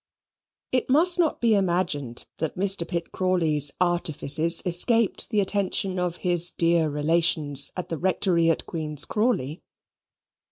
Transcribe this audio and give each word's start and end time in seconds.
It 0.71 0.89
must 0.89 1.19
not 1.19 1.39
be 1.39 1.53
imagined 1.53 2.25
that 2.39 2.57
Mr. 2.57 2.87
Pitt 2.87 3.11
Crawley's 3.11 3.71
artifices 3.79 4.63
escaped 4.65 5.29
the 5.29 5.41
attention 5.41 5.99
of 5.99 6.15
his 6.25 6.49
dear 6.49 6.89
relations 6.89 7.71
at 7.77 7.89
the 7.89 7.99
Rectory 7.99 8.49
at 8.49 8.65
Queen's 8.65 9.05
Crawley. 9.05 9.61